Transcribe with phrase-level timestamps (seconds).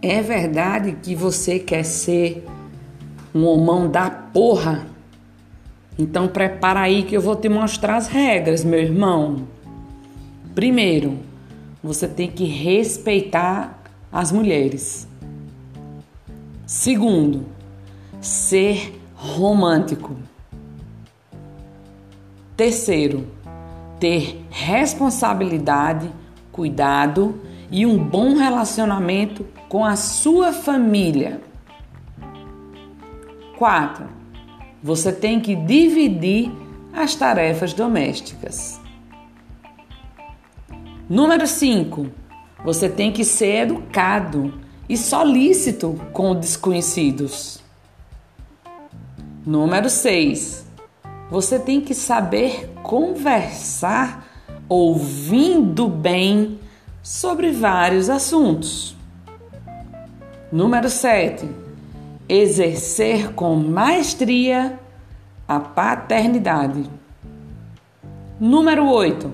[0.00, 2.46] É verdade que você quer ser
[3.34, 4.86] um homão da porra?
[5.98, 9.48] Então prepara aí que eu vou te mostrar as regras, meu irmão.
[10.54, 11.18] Primeiro,
[11.82, 15.08] você tem que respeitar as mulheres.
[16.64, 17.46] Segundo,
[18.20, 20.16] ser romântico.
[22.56, 23.26] Terceiro,
[23.98, 26.08] ter responsabilidade,
[26.52, 31.40] cuidado e um bom relacionamento com a sua família.
[33.56, 34.06] 4.
[34.82, 36.50] Você tem que dividir
[36.92, 38.80] as tarefas domésticas.
[41.08, 42.06] Número 5.
[42.64, 44.54] Você tem que ser educado
[44.88, 47.62] e solícito com desconhecidos.
[49.44, 50.66] Número 6.
[51.30, 54.26] Você tem que saber conversar
[54.68, 56.58] ouvindo bem
[57.02, 58.96] sobre vários assuntos.
[60.50, 61.48] Número 7.
[62.28, 64.78] Exercer com maestria
[65.46, 66.84] a paternidade.
[68.38, 69.32] Número 8.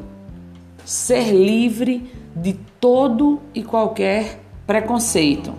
[0.84, 5.54] Ser livre de todo e qualquer preconceito.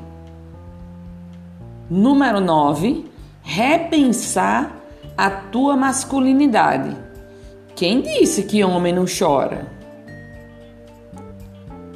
[1.90, 3.06] Número 9.
[3.42, 4.76] Repensar
[5.18, 6.96] a tua masculinidade.
[7.76, 9.68] Quem disse que homem não chora?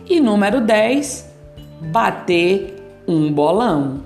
[0.09, 1.31] E número 10,
[1.91, 2.75] bater
[3.07, 4.01] um bolão.